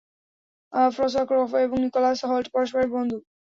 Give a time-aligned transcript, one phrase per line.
[0.91, 3.17] François Truffaut এবং Nicolas Holt পরস্পরের বন্ধু।